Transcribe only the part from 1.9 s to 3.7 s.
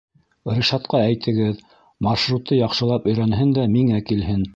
маршрутты яҡшылап өйрәнһен дә